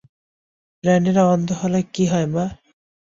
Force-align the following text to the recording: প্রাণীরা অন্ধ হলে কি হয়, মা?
প্রাণীরা 0.83 1.23
অন্ধ 1.33 1.49
হলে 1.61 1.79
কি 1.93 2.03
হয়, 2.11 2.27
মা? 2.33 2.45